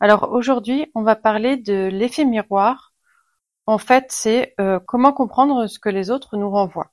Alors 0.00 0.30
aujourd'hui, 0.32 0.90
on 0.94 1.02
va 1.02 1.16
parler 1.16 1.56
de 1.56 1.88
l'effet 1.92 2.24
miroir. 2.24 2.92
En 3.66 3.78
fait, 3.78 4.06
c'est 4.10 4.54
euh, 4.60 4.78
comment 4.80 5.12
comprendre 5.12 5.66
ce 5.66 5.78
que 5.78 5.88
les 5.88 6.10
autres 6.10 6.36
nous 6.36 6.50
renvoient. 6.50 6.92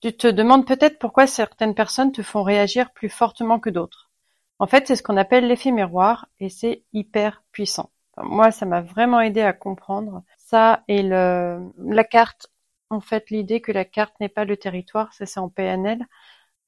Tu 0.00 0.16
te 0.16 0.26
demandes 0.26 0.66
peut-être 0.66 0.98
pourquoi 0.98 1.26
certaines 1.26 1.74
personnes 1.74 2.12
te 2.12 2.22
font 2.22 2.42
réagir 2.42 2.92
plus 2.92 3.10
fortement 3.10 3.60
que 3.60 3.70
d'autres. 3.70 4.10
En 4.58 4.66
fait, 4.66 4.86
c'est 4.86 4.96
ce 4.96 5.02
qu'on 5.02 5.16
appelle 5.16 5.46
l'effet 5.46 5.70
miroir 5.72 6.28
et 6.38 6.50
c'est 6.50 6.84
hyper 6.92 7.42
puissant. 7.52 7.90
moi, 8.18 8.50
ça 8.50 8.66
m'a 8.66 8.82
vraiment 8.82 9.20
aidé 9.20 9.40
à 9.42 9.52
comprendre 9.52 10.22
ça 10.38 10.84
et 10.88 11.02
le, 11.02 11.60
la 11.78 12.04
carte. 12.04 12.48
En 12.90 13.00
fait, 13.00 13.30
l'idée 13.30 13.60
que 13.60 13.72
la 13.72 13.84
carte 13.84 14.14
n'est 14.20 14.28
pas 14.28 14.44
le 14.44 14.56
territoire, 14.56 15.12
ça 15.14 15.26
c'est 15.26 15.40
en 15.40 15.48
PNL. 15.48 16.04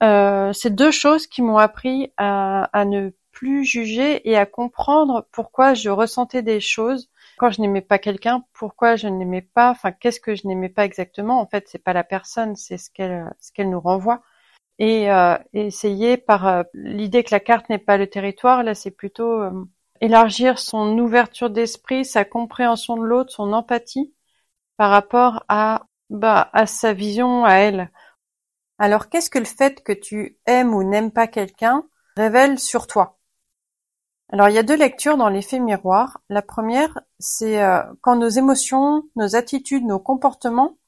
Euh, 0.03 0.53
c'est 0.53 0.75
deux 0.75 0.91
choses 0.91 1.27
qui 1.27 1.43
m'ont 1.43 1.59
appris 1.59 2.13
à, 2.17 2.65
à 2.73 2.85
ne 2.85 3.11
plus 3.33 3.65
juger 3.65 4.29
et 4.29 4.37
à 4.37 4.47
comprendre 4.47 5.27
pourquoi 5.33 5.75
je 5.75 5.91
ressentais 5.91 6.43
des 6.43 6.61
choses 6.61 7.11
quand 7.39 7.51
je 7.51 7.61
n'aimais 7.61 7.81
pas 7.81 7.99
quelqu'un, 7.99 8.45
pourquoi 8.53 8.97
je 8.97 9.09
n'aimais 9.09 9.43
pas, 9.43 9.71
enfin 9.71 9.91
qu'est-ce 9.91 10.21
que 10.21 10.35
je 10.35 10.47
n'aimais 10.47 10.69
pas 10.69 10.85
exactement. 10.85 11.41
En 11.41 11.47
fait, 11.47 11.69
c'est 11.69 11.83
pas 11.83 11.93
la 11.93 12.05
personne, 12.05 12.55
c'est 12.57 12.79
ce 12.79 12.91
qu'elle 12.91 13.35
ce 13.41 13.53
qu'elle 13.53 13.71
nous 13.71 13.81
renvoie. 13.81 14.23
Et, 14.79 15.11
euh, 15.11 15.37
essayer 15.53 16.17
par 16.17 16.47
euh, 16.47 16.63
l'idée 16.75 17.25
que 17.25 17.35
la 17.35 17.41
carte 17.41 17.69
n'est 17.69 17.79
pas 17.79 17.97
le 17.99 18.09
territoire, 18.09 18.63
là 18.63 18.75
c'est 18.75 18.91
plutôt 18.91 19.41
euh, 19.43 19.51
élargir 20.01 20.59
son 20.59 20.99
ouverture 20.99 21.51
d'esprit, 21.51 22.05
sa 22.05 22.25
compréhension 22.25 22.97
de 22.97 23.05
l'autre, 23.05 23.33
son 23.33 23.53
empathie 23.53 24.15
par 24.77 24.91
rapport 24.91 25.45
bah 26.11 26.51
à 26.53 26.67
sa 26.67 26.93
vision 26.93 27.45
à 27.45 27.55
elle. 27.55 27.91
Alors 28.79 29.09
qu'est-ce 29.09 29.31
que 29.31 29.39
le 29.39 29.45
fait 29.45 29.83
que 29.83 29.93
tu 29.93 30.39
aimes 30.47 30.75
ou 30.75 30.83
n'aimes 30.83 31.13
pas 31.13 31.29
quelqu'un 31.29 31.85
révèle 32.17 32.59
sur 32.59 32.87
toi? 32.87 33.19
Alors 34.33 34.49
il 34.49 34.55
y 34.55 34.59
a 34.59 34.63
deux 34.63 34.77
lectures 34.77 35.19
dans 35.19 35.29
l'effet 35.29 35.61
miroir. 35.61 36.23
La 36.31 36.41
première, 36.41 37.01
c'est 37.19 37.63
euh, 37.63 37.83
quand 38.01 38.17
nos 38.17 38.31
émotions, 38.31 39.05
nos 39.15 39.37
attitudes, 39.37 39.85
nos 39.85 39.99
comportements 39.99 40.79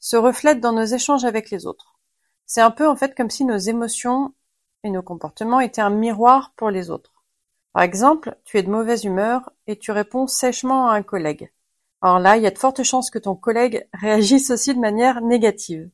se 0.00 0.16
reflètent 0.16 0.60
dans 0.60 0.74
nos 0.74 0.84
échanges 0.84 1.24
avec 1.24 1.50
les 1.50 1.66
autres. 1.66 1.98
C'est 2.44 2.60
un 2.60 2.70
peu 2.70 2.86
en 2.86 2.96
fait 2.96 3.16
comme 3.16 3.30
si 3.30 3.46
nos 3.46 3.56
émotions 3.56 4.34
et 4.84 4.90
nos 4.90 5.02
comportements 5.02 5.60
étaient 5.60 5.80
un 5.80 5.88
miroir 5.88 6.52
pour 6.56 6.70
les 6.70 6.90
autres. 6.90 7.24
Par 7.72 7.82
exemple, 7.82 8.36
tu 8.44 8.58
es 8.58 8.62
de 8.62 8.70
mauvaise 8.70 9.04
humeur 9.04 9.50
et 9.66 9.78
tu 9.78 9.92
réponds 9.92 10.26
sèchement 10.26 10.90
à 10.90 10.94
un 10.94 11.02
collègue. 11.02 11.52
Alors 12.02 12.18
là, 12.18 12.36
il 12.36 12.42
y 12.42 12.46
a 12.46 12.50
de 12.50 12.58
fortes 12.58 12.82
chances 12.82 13.10
que 13.10 13.18
ton 13.18 13.34
collègue 13.34 13.88
réagisse 13.94 14.50
aussi 14.50 14.74
de 14.74 14.80
manière 14.80 15.22
négative. 15.22 15.88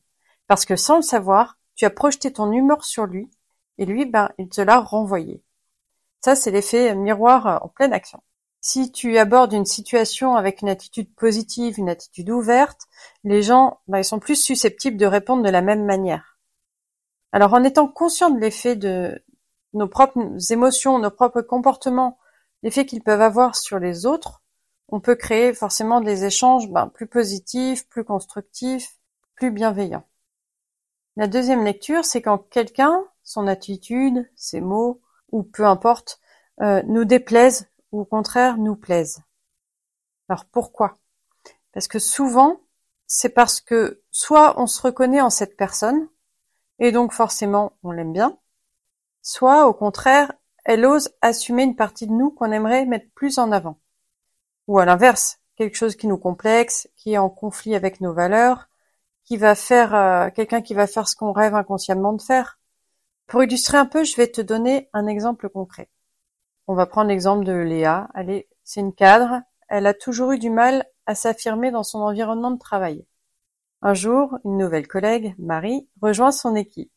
Parce 0.47 0.65
que 0.65 0.75
sans 0.75 0.97
le 0.97 1.01
savoir, 1.03 1.57
tu 1.75 1.85
as 1.85 1.89
projeté 1.89 2.33
ton 2.33 2.51
humeur 2.51 2.83
sur 2.83 3.05
lui 3.05 3.29
et 3.77 3.85
lui, 3.85 4.05
ben, 4.05 4.29
il 4.37 4.49
te 4.49 4.59
l'a 4.59 4.79
renvoyé. 4.79 5.41
Ça, 6.21 6.35
c'est 6.35 6.51
l'effet 6.51 6.95
miroir 6.95 7.63
en 7.63 7.69
pleine 7.69 7.93
action. 7.93 8.21
Si 8.59 8.91
tu 8.91 9.17
abordes 9.17 9.53
une 9.53 9.65
situation 9.65 10.35
avec 10.35 10.61
une 10.61 10.69
attitude 10.69 11.13
positive, 11.15 11.79
une 11.79 11.89
attitude 11.89 12.29
ouverte, 12.29 12.81
les 13.23 13.41
gens, 13.41 13.79
bah, 13.87 13.99
ils 13.99 14.05
sont 14.05 14.19
plus 14.19 14.35
susceptibles 14.35 14.97
de 14.97 15.05
répondre 15.05 15.43
de 15.43 15.49
la 15.49 15.61
même 15.61 15.85
manière. 15.85 16.37
Alors, 17.31 17.53
en 17.53 17.63
étant 17.63 17.87
conscient 17.87 18.29
de 18.29 18.39
l'effet 18.39 18.75
de 18.75 19.23
nos 19.73 19.87
propres 19.87 20.19
émotions, 20.51 20.99
nos 20.99 21.11
propres 21.11 21.41
comportements, 21.41 22.17
l'effet 22.63 22.85
qu'ils 22.85 23.03
peuvent 23.03 23.21
avoir 23.21 23.55
sur 23.55 23.79
les 23.79 24.05
autres, 24.05 24.41
on 24.89 24.99
peut 24.99 25.15
créer 25.15 25.53
forcément 25.53 26.01
des 26.01 26.25
échanges 26.25 26.69
ben, 26.69 26.87
plus 26.87 27.07
positifs, 27.07 27.87
plus 27.87 28.03
constructifs, 28.03 28.97
plus 29.35 29.51
bienveillants. 29.51 30.05
La 31.15 31.27
deuxième 31.27 31.63
lecture, 31.63 32.05
c'est 32.05 32.21
quand 32.21 32.37
quelqu'un, 32.37 33.03
son 33.23 33.47
attitude, 33.47 34.29
ses 34.35 34.61
mots, 34.61 35.01
ou 35.31 35.43
peu 35.43 35.65
importe, 35.65 36.19
euh, 36.61 36.81
nous 36.87 37.05
déplaisent 37.05 37.69
ou 37.91 38.01
au 38.01 38.05
contraire 38.05 38.57
nous 38.57 38.75
plaisent. 38.75 39.21
Alors 40.29 40.45
pourquoi? 40.45 40.97
Parce 41.73 41.87
que 41.87 41.99
souvent, 41.99 42.61
c'est 43.05 43.29
parce 43.29 43.61
que 43.61 44.01
soit 44.11 44.59
on 44.59 44.67
se 44.67 44.81
reconnaît 44.81 45.21
en 45.21 45.29
cette 45.29 45.55
personne, 45.55 46.09
et 46.79 46.91
donc 46.91 47.13
forcément 47.13 47.73
on 47.83 47.91
l'aime 47.91 48.13
bien, 48.13 48.37
soit 49.21 49.67
au 49.67 49.73
contraire, 49.73 50.33
elle 50.65 50.85
ose 50.85 51.09
assumer 51.21 51.63
une 51.63 51.75
partie 51.75 52.07
de 52.07 52.11
nous 52.11 52.31
qu'on 52.31 52.51
aimerait 52.51 52.85
mettre 52.85 53.09
plus 53.15 53.37
en 53.37 53.51
avant. 53.51 53.79
Ou 54.67 54.79
à 54.79 54.85
l'inverse, 54.85 55.39
quelque 55.55 55.77
chose 55.77 55.95
qui 55.95 56.07
nous 56.07 56.17
complexe, 56.17 56.89
qui 56.97 57.13
est 57.13 57.17
en 57.17 57.29
conflit 57.29 57.75
avec 57.75 58.01
nos 58.01 58.13
valeurs, 58.13 58.67
qui 59.23 59.37
va 59.37 59.55
faire 59.55 59.95
euh, 59.95 60.29
quelqu'un 60.29 60.61
qui 60.61 60.73
va 60.73 60.87
faire 60.87 61.07
ce 61.07 61.15
qu'on 61.15 61.31
rêve 61.31 61.55
inconsciemment 61.55 62.13
de 62.13 62.21
faire. 62.21 62.56
Pour 63.27 63.43
illustrer 63.43 63.77
un 63.77 63.85
peu, 63.85 64.05
je 64.05 64.15
vais 64.15 64.27
te 64.27 64.41
donner 64.41 64.89
un 64.93 65.05
exemple 65.05 65.49
concret. 65.49 65.89
On 66.67 66.75
va 66.75 66.85
prendre 66.85 67.09
l'exemple 67.09 67.43
de 67.43 67.51
Léa. 67.51 68.09
Est, 68.15 68.47
c'est 68.63 68.79
une 68.79 68.93
cadre. 68.93 69.41
Elle 69.67 69.85
a 69.85 69.93
toujours 69.93 70.31
eu 70.31 70.39
du 70.39 70.49
mal 70.49 70.85
à 71.05 71.13
s'affirmer 71.13 71.71
dans 71.71 71.83
son 71.83 71.99
environnement 71.99 72.51
de 72.51 72.59
travail. 72.59 73.05
Un 73.81 73.93
jour, 73.93 74.37
une 74.45 74.57
nouvelle 74.57 74.87
collègue, 74.87 75.35
Marie, 75.39 75.89
rejoint 76.01 76.31
son 76.31 76.55
équipe. 76.55 76.91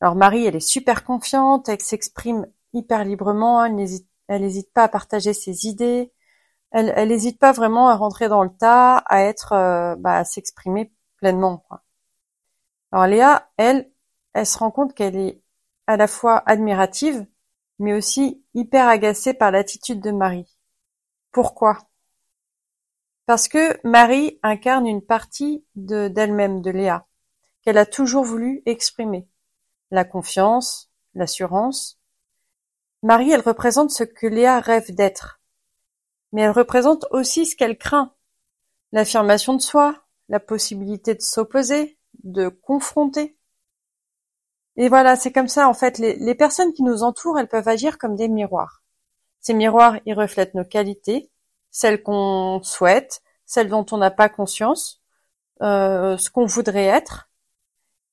Alors 0.00 0.14
Marie, 0.14 0.46
elle 0.46 0.56
est 0.56 0.60
super 0.60 1.04
confiante, 1.04 1.68
elle 1.68 1.80
s'exprime 1.80 2.46
hyper 2.72 3.04
librement, 3.04 3.64
elle 3.64 3.74
n'hésite, 3.74 4.72
pas 4.72 4.84
à 4.84 4.88
partager 4.88 5.32
ses 5.32 5.66
idées, 5.66 6.12
elle 6.72 7.08
n'hésite 7.08 7.38
pas 7.38 7.52
vraiment 7.52 7.88
à 7.88 7.96
rentrer 7.96 8.28
dans 8.28 8.44
le 8.44 8.50
tas, 8.50 8.98
à 8.98 9.22
être, 9.22 9.52
euh, 9.52 9.96
bah, 9.96 10.18
à 10.18 10.24
s'exprimer 10.24 10.92
pleinement. 11.16 11.64
Alors 12.92 13.06
Léa, 13.06 13.50
elle, 13.56 13.90
elle 14.34 14.46
se 14.46 14.58
rend 14.58 14.70
compte 14.70 14.94
qu'elle 14.94 15.16
est 15.16 15.42
à 15.86 15.96
la 15.96 16.06
fois 16.06 16.42
admirative, 16.46 17.26
mais 17.78 17.92
aussi 17.92 18.42
hyper 18.54 18.88
agacée 18.88 19.34
par 19.34 19.50
l'attitude 19.50 20.00
de 20.00 20.10
Marie. 20.10 20.56
Pourquoi? 21.32 21.78
Parce 23.26 23.48
que 23.48 23.78
Marie 23.86 24.38
incarne 24.42 24.86
une 24.86 25.02
partie 25.02 25.64
de 25.74 26.08
d'elle-même, 26.08 26.62
de 26.62 26.70
Léa, 26.70 27.06
qu'elle 27.62 27.78
a 27.78 27.86
toujours 27.86 28.24
voulu 28.24 28.62
exprimer. 28.66 29.28
La 29.90 30.04
confiance, 30.04 30.90
l'assurance. 31.14 31.98
Marie, 33.02 33.32
elle 33.32 33.40
représente 33.40 33.90
ce 33.90 34.04
que 34.04 34.26
Léa 34.26 34.60
rêve 34.60 34.94
d'être. 34.94 35.40
Mais 36.32 36.42
elle 36.42 36.50
représente 36.50 37.06
aussi 37.10 37.46
ce 37.46 37.56
qu'elle 37.56 37.78
craint. 37.78 38.14
L'affirmation 38.92 39.54
de 39.54 39.60
soi, 39.60 40.04
la 40.28 40.40
possibilité 40.40 41.14
de 41.14 41.22
s'opposer, 41.22 41.98
de 42.22 42.48
confronter. 42.48 43.35
Et 44.76 44.88
voilà, 44.88 45.16
c'est 45.16 45.32
comme 45.32 45.48
ça 45.48 45.68
en 45.68 45.74
fait. 45.74 45.98
Les, 45.98 46.34
personnes 46.34 46.72
qui 46.72 46.82
nous 46.82 47.02
entourent, 47.02 47.38
elles 47.38 47.48
peuvent 47.48 47.68
agir 47.68 47.98
comme 47.98 48.14
des 48.16 48.28
miroirs. 48.28 48.82
Ces 49.40 49.54
miroirs, 49.54 49.98
ils 50.06 50.14
reflètent 50.14 50.54
nos 50.54 50.64
qualités, 50.64 51.30
celles 51.70 52.02
qu'on 52.02 52.60
souhaite, 52.62 53.22
celles 53.46 53.68
dont 53.68 53.86
on 53.92 53.98
n'a 53.98 54.10
pas 54.10 54.28
conscience, 54.28 55.02
euh, 55.62 56.16
ce 56.18 56.30
qu'on 56.30 56.46
voudrait 56.46 56.86
être. 56.86 57.30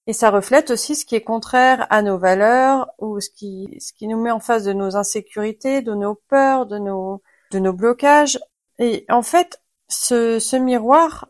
Et 0.08 0.14
ça 0.14 0.32
reflète 0.32 0.72
aussi 0.72 0.96
ce 0.96 1.06
qui 1.06 1.16
est 1.16 1.24
contraire 1.24 1.88
à 1.90 2.02
nos 2.02 2.18
valeurs 2.18 2.92
ou 3.00 3.20
ce 3.20 3.30
qui, 3.30 3.68
ce 3.80 3.94
qui 3.94 4.08
nous 4.08 4.22
met 4.22 4.32
en 4.32 4.40
face 4.40 4.64
de 4.64 4.74
nos 4.74 4.96
insécurités, 4.96 5.82
de 5.82 5.94
nos 5.94 6.16
peurs, 6.16 6.66
de 6.66 6.78
nos, 6.78 7.22
de 7.52 7.60
nos 7.60 7.74
blocages. 7.74 8.40
Et 8.80 9.06
en 9.10 9.22
fait, 9.22 9.62
ce, 9.88 10.40
ce 10.40 10.56
miroir, 10.58 11.30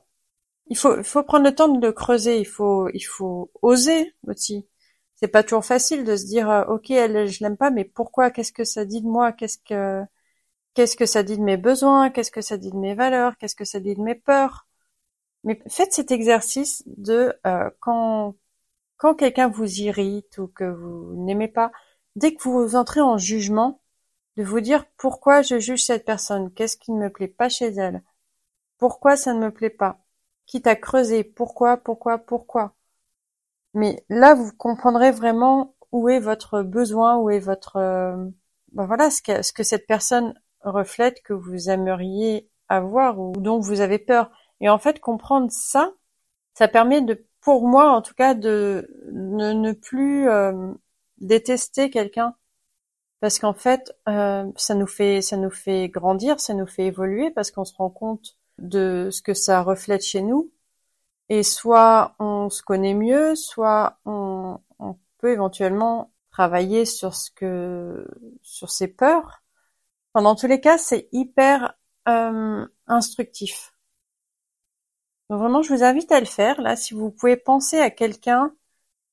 il 0.67 0.77
faut, 0.77 1.03
faut 1.03 1.23
prendre 1.23 1.45
le 1.45 1.55
temps 1.55 1.69
de 1.69 1.85
le 1.85 1.93
creuser. 1.93 2.39
Il 2.39 2.45
faut, 2.45 2.89
il 2.93 3.03
faut 3.03 3.51
oser 3.61 4.15
aussi 4.27 4.67
c'est 5.23 5.29
pas 5.29 5.43
toujours 5.43 5.63
facile 5.63 6.03
de 6.03 6.17
se 6.17 6.25
dire 6.25 6.49
euh, 6.49 6.65
ok 6.65 6.91
elle 6.91 7.27
je 7.29 7.41
l'aime 7.43 7.55
pas 7.55 7.71
mais 7.71 7.85
pourquoi? 7.85 8.29
Qu'est-ce 8.29 8.51
que 8.51 8.65
ça 8.65 8.83
dit 8.85 9.01
de 9.01 9.07
moi? 9.07 9.31
Qu'est-ce 9.31 9.57
que 9.57 10.03
qu'est-ce 10.73 10.97
que 10.97 11.05
ça 11.05 11.23
dit 11.23 11.37
de 11.37 11.43
mes 11.43 11.57
besoins? 11.57 12.09
Qu'est-ce 12.11 12.31
que 12.31 12.41
ça 12.41 12.57
dit 12.57 12.71
de 12.71 12.77
mes 12.77 12.95
valeurs? 12.95 13.37
Qu'est-ce 13.37 13.55
que 13.55 13.65
ça 13.65 13.79
dit 13.79 13.95
de 13.95 14.01
mes 14.01 14.15
peurs? 14.15 14.67
Mais 15.45 15.61
faites 15.69 15.93
cet 15.93 16.11
exercice 16.11 16.83
de 16.87 17.33
euh, 17.47 17.69
quand 17.81 18.35
quand 18.97 19.15
quelqu'un 19.15 19.49
vous 19.49 19.81
irrite 19.81 20.37
ou 20.39 20.47
que 20.47 20.65
vous 20.65 21.15
n'aimez 21.25 21.47
pas 21.49 21.71
dès 22.17 22.35
que 22.35 22.43
vous 22.43 22.75
entrez 22.75 23.01
en 23.01 23.17
jugement 23.17 23.81
de 24.37 24.43
vous 24.43 24.61
dire 24.61 24.85
pourquoi 24.97 25.41
je 25.43 25.59
juge 25.59 25.85
cette 25.85 26.05
personne? 26.05 26.53
Qu'est-ce 26.53 26.77
qui 26.77 26.91
ne 26.93 26.99
me 26.99 27.11
plaît 27.11 27.27
pas 27.29 27.49
chez 27.49 27.67
elle? 27.67 28.03
Pourquoi 28.79 29.17
ça 29.17 29.33
ne 29.33 29.39
me 29.39 29.51
plaît 29.51 29.69
pas? 29.71 29.99
Quitte 30.47 30.67
à 30.67 30.75
creuser 30.77 31.23
pourquoi 31.25 31.77
pourquoi 31.77 32.19
pourquoi? 32.19 32.75
Mais 33.73 34.03
là, 34.09 34.35
vous 34.35 34.51
comprendrez 34.57 35.11
vraiment 35.11 35.75
où 35.91 36.09
est 36.09 36.19
votre 36.19 36.61
besoin, 36.63 37.17
où 37.17 37.29
est 37.29 37.39
votre, 37.39 37.77
euh, 37.77 38.15
ben 38.73 38.85
voilà, 38.85 39.09
ce 39.09 39.21
que, 39.21 39.41
ce 39.41 39.53
que 39.53 39.63
cette 39.63 39.87
personne 39.87 40.33
reflète 40.61 41.21
que 41.23 41.33
vous 41.33 41.69
aimeriez 41.69 42.49
avoir 42.69 43.19
ou 43.19 43.33
dont 43.37 43.59
vous 43.59 43.81
avez 43.81 43.99
peur. 43.99 44.31
Et 44.61 44.69
en 44.69 44.79
fait, 44.79 44.99
comprendre 44.99 45.51
ça, 45.51 45.93
ça 46.53 46.67
permet 46.67 47.01
de, 47.01 47.25
pour 47.41 47.67
moi 47.67 47.91
en 47.91 48.01
tout 48.01 48.13
cas, 48.15 48.33
de 48.33 48.89
ne, 49.11 49.73
plus 49.73 50.29
euh, 50.29 50.73
détester 51.19 51.89
quelqu'un, 51.89 52.35
parce 53.19 53.39
qu'en 53.39 53.53
fait, 53.53 53.95
euh, 54.09 54.51
ça 54.57 54.75
nous 54.75 54.87
fait, 54.87 55.21
ça 55.21 55.37
nous 55.37 55.49
fait 55.51 55.89
grandir, 55.89 56.39
ça 56.39 56.53
nous 56.53 56.67
fait 56.67 56.85
évoluer, 56.87 57.31
parce 57.31 57.51
qu'on 57.51 57.65
se 57.65 57.75
rend 57.75 57.89
compte 57.89 58.37
de 58.59 59.09
ce 59.11 59.21
que 59.21 59.33
ça 59.33 59.61
reflète 59.61 60.03
chez 60.03 60.21
nous. 60.21 60.51
Et 61.29 61.43
soit 61.43 62.15
on 62.19 62.49
se 62.49 62.61
connaît 62.61 62.93
mieux, 62.93 63.35
soit 63.35 63.99
on, 64.05 64.59
peut 65.19 65.31
éventuellement 65.31 66.11
travailler 66.31 66.85
sur 66.85 67.15
ce 67.15 67.31
que, 67.31 68.05
sur 68.41 68.69
ses 68.69 68.89
peurs. 68.89 69.41
Pendant 70.11 70.35
tous 70.35 70.47
les 70.47 70.59
cas, 70.59 70.77
c'est 70.77 71.07
hyper 71.13 71.75
euh, 72.09 72.67
instructif. 72.87 73.73
Donc 75.29 75.39
vraiment, 75.39 75.61
je 75.61 75.73
vous 75.73 75.83
invite 75.83 76.11
à 76.11 76.19
le 76.19 76.25
faire. 76.25 76.61
Là, 76.61 76.75
si 76.75 76.93
vous 76.93 77.09
pouvez 77.09 77.37
penser 77.37 77.79
à 77.79 77.89
quelqu'un 77.89 78.53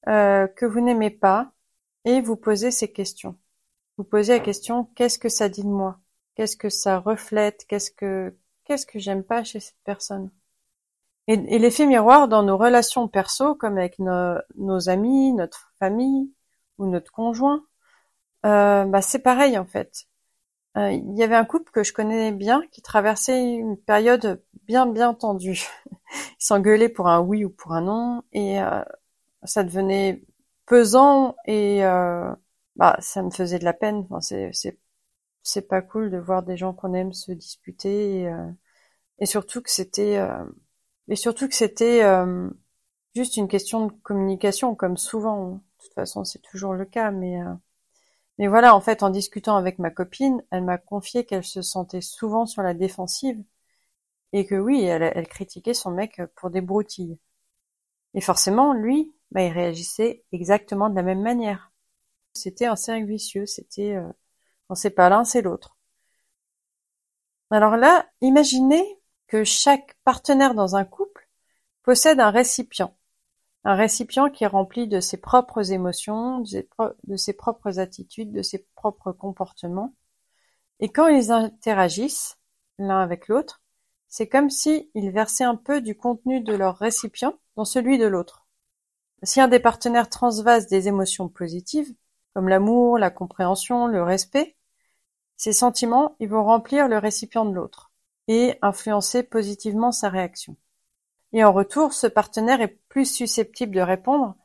euh, 0.09 0.47
que 0.49 0.67
vous 0.67 0.81
n'aimez 0.81 1.11
pas 1.11 1.53
et 2.05 2.21
vous 2.21 2.37
poser 2.37 2.71
ces 2.71 2.91
questions. 2.93 3.39
Vous 3.97 4.05
posez 4.05 4.35
la 4.35 4.41
question 4.41 4.85
qu'est-ce 4.97 5.19
que 5.19 5.29
ça 5.29 5.49
dit 5.49 5.63
de 5.63 5.69
moi? 5.69 6.01
Qu'est-ce 6.35 6.57
que 6.57 6.71
ça 6.71 6.99
reflète? 6.99 7.67
Qu'est-ce 7.69 7.91
que 7.91 8.35
qu'est-ce 8.65 8.87
que 8.87 8.99
j'aime 8.99 9.25
pas 9.25 9.45
chez 9.45 9.61
cette 9.61 9.77
personne? 9.85 10.31
Et, 11.31 11.59
l'effet 11.61 11.87
miroir 11.87 12.27
dans 12.27 12.43
nos 12.43 12.57
relations 12.59 13.07
perso, 13.07 13.55
comme 13.55 13.79
avec 13.79 14.01
nos, 14.01 14.89
amis, 14.89 15.33
notre 15.33 15.73
famille 15.79 16.33
ou 16.79 16.87
notre 16.87 17.13
conjoint, 17.13 17.65
euh, 18.47 18.85
bah 18.87 19.03
c'est 19.03 19.21
pareil 19.21 19.57
en 19.59 19.67
fait. 19.67 20.07
Euh, 20.77 20.93
il 20.93 21.17
y 21.19 21.23
avait 21.23 21.37
un 21.37 21.45
couple 21.45 21.73
que 21.73 21.85
je 21.85 21.93
connais 21.93 22.33
bien 22.33 22.63
qui 22.73 22.83
traversait 22.83 23.45
une 23.45 23.77
période 23.79 24.43
bien 24.65 24.87
bien 24.87 25.15
tendue. 25.15 25.63
Ils 26.15 26.35
s'engueulaient 26.41 26.89
pour 26.89 27.09
un 27.09 27.21
oui 27.21 27.45
ou 27.45 27.51
pour 27.51 27.75
un 27.75 27.83
non 27.83 28.23
et 28.33 28.61
euh, 28.63 28.83
ça 29.45 29.65
devenait 29.65 30.25
pesant 30.67 31.37
et 31.47 31.85
euh, 31.85 32.33
bah 32.77 32.97
ça 33.01 33.23
me 33.23 33.31
faisait 33.31 33.59
de 33.61 33.65
la 33.65 33.75
peine. 33.75 34.07
Enfin, 34.11 34.21
c'est 34.21 34.51
c'est 34.53 34.79
c'est 35.43 35.69
pas 35.69 35.83
cool 35.83 36.11
de 36.11 36.19
voir 36.19 36.43
des 36.45 36.57
gens 36.57 36.75
qu'on 36.75 36.95
aime 36.95 37.13
se 37.13 37.33
disputer 37.33 38.23
et, 38.23 38.33
et 39.21 39.27
surtout 39.27 39.63
que 39.63 39.71
c'était 39.71 40.19
et 41.09 41.17
surtout 41.17 41.49
que 41.49 41.55
c'était 41.55 42.03
juste 43.15 43.37
une 43.37 43.49
question 43.49 43.87
de 43.87 43.93
communication 44.03 44.75
comme 44.75 44.97
souvent. 44.97 45.55
De 45.55 45.85
toute 45.85 45.95
façon, 45.95 46.25
c'est 46.25 46.43
toujours 46.43 46.75
le 46.75 46.85
cas, 46.85 47.11
mais 47.11 47.41
mais 48.41 48.49
voilà, 48.49 48.75
en 48.75 48.81
fait, 48.81 49.03
en 49.03 49.11
discutant 49.11 49.57
avec 49.57 49.79
ma 49.79 49.91
copine, 49.91 50.43
elle 50.51 50.65
m'a 50.65 50.79
confié 50.79 51.27
qu'elle 51.27 51.45
se 51.45 51.61
sentait 51.61 52.01
souvent 52.01 52.47
sur 52.47 52.63
la 52.63 52.73
défensive 52.73 53.45
et 54.33 54.47
que 54.47 54.55
oui, 54.55 54.83
elle, 54.85 55.29
critiquait 55.29 55.75
son 55.75 55.91
mec 55.91 56.23
pour 56.37 56.51
des 56.51 56.63
broutilles. 56.63 57.19
Et 58.15 58.21
forcément, 58.23 58.73
lui, 58.75 59.15
bah, 59.33 59.43
il 59.43 59.53
réagissait 59.53 60.25
exactement 60.33 60.91
de 60.91 60.97
la 60.97 61.03
même 61.03 61.23
manière. 61.23 61.73
C'était 62.35 62.67
un 62.67 62.77
cercle 62.77 63.07
vicieux, 63.07 63.47
c'était 63.47 63.97
euh, 63.97 64.09
quand 64.69 64.77
c'est 64.77 64.91
pas 64.91 65.11
l'un, 65.11 65.25
c'est 65.25 65.43
l'autre. 65.43 65.77
Alors 67.51 67.77
là, 67.77 68.09
imaginez 68.21 69.00
que 69.31 69.45
chaque 69.45 69.95
partenaire 70.03 70.55
dans 70.55 70.75
un 70.75 70.85
couple 70.85 71.29
possède 71.85 72.19
un 72.19 72.31
récipient 72.31 72.97
un 73.63 73.75
récipient 73.75 74.31
qui 74.31 74.45
est 74.45 74.49
rempli 74.49 74.89
de 74.89 75.01
ses 75.01 75.19
propres 75.19 75.71
émotions, 75.71 76.41
de 76.41 77.17
ses, 77.17 77.33
propres 77.35 77.79
attitudes, 77.79 78.33
de 78.33 78.43
ses 78.43 78.67
propres 78.75 79.13
comportements. 79.13 79.95
Et 80.81 80.89
quand 80.89 81.09
ils 81.09 81.31
interagissent 81.31 82.39
l'un 82.79 83.01
avec 83.01 83.29
l'autre, 83.29 83.61
c'est 84.09 84.29
comme 84.29 84.49
s'ils 84.49 85.11
versaient 85.13 85.45
un 85.45 85.57
peu 85.57 85.83
du 85.83 85.95
contenu 85.95 86.41
de 86.41 86.55
leur 86.55 86.79
récipient 86.79 87.35
dans 87.57 87.67
celui 87.67 87.99
de 87.99 88.07
l'autre. 88.07 88.47
Si 89.23 89.41
un 89.43 89.49
des 89.49 89.61
partenaires 89.61 90.09
transvase 90.09 90.67
des 90.67 90.89
émotions 90.89 91.29
positives, 91.29 91.95
comme 92.33 92.49
l'amour, 92.49 92.97
la 92.97 93.11
compréhension, 93.11 93.87
le 93.87 94.03
respect, 94.03 94.57
ces 95.37 95.53
sentiments, 95.53 96.17
ils 96.19 96.31
vont 96.31 96.45
remplir 96.45 96.89
le 96.89 96.97
récipient 96.97 97.45
de 97.45 97.53
l'autre 97.53 97.90
et 98.33 98.57
influencer 98.63 99.25
positivement 99.25 99.91
sa 99.91 100.09
réaction. 100.09 100.57
Et 101.33 101.43
en 101.43 101.53
retour, 101.53 101.93
ce 101.93 102.07
partenaire 102.07 102.61
est 102.61 102.79
plus 102.89 103.13
susceptible 103.13 103.75
de 103.75 103.81
répondre 103.81 104.37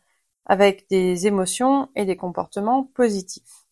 avec 0.48 0.90
des 0.90 1.28
émotions 1.28 1.90
et 1.96 2.04
des 2.06 2.18
comportements 2.18 2.86
positifs. 2.96 3.68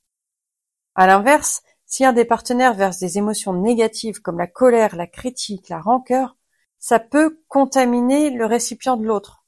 À 0.94 1.08
l'inverse, 1.08 1.64
si 1.88 2.06
un 2.06 2.14
des 2.14 2.26
partenaires 2.26 2.76
verse 2.76 3.00
des 3.00 3.18
émotions 3.18 3.54
négatives 3.54 4.22
comme 4.22 4.38
la 4.38 4.46
colère, 4.46 4.96
la 4.96 5.08
critique, 5.08 5.70
la 5.70 5.82
rancœur, 5.82 6.38
ça 6.78 7.00
peut 7.00 7.42
contaminer 7.48 8.30
le 8.30 8.46
récipient 8.46 8.98
de 8.98 9.08
l'autre. 9.08 9.44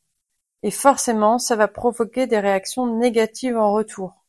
Et 0.64 0.72
forcément, 0.72 1.38
ça 1.38 1.56
va 1.56 1.68
provoquer 1.68 2.26
des 2.26 2.40
réactions 2.40 2.88
négatives 2.98 3.56
en 3.56 3.72
retour. 3.72 4.26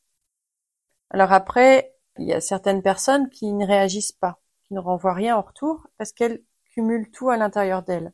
Alors 1.09 1.33
après, 1.33 1.95
il 2.19 2.27
y 2.27 2.33
a 2.33 2.41
certaines 2.41 2.83
personnes 2.83 3.27
qui 3.31 3.51
ne 3.53 3.65
réagissent 3.65 4.11
pas, 4.11 4.39
qui 4.67 4.73
ne 4.73 4.79
renvoient 4.79 5.13
rien 5.13 5.37
en 5.37 5.41
retour 5.41 5.87
parce 5.97 6.11
qu'elles 6.11 6.43
cumulent 6.73 7.11
tout 7.11 7.29
à 7.29 7.37
l'intérieur 7.37 7.83
d'elles. 7.83 8.13